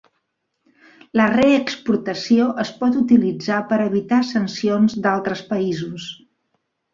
[1.19, 6.09] La re-exportació es pot utilitzar per evitar sancions d'altres països.